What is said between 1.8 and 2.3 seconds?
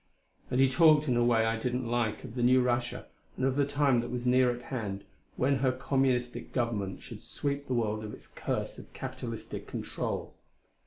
like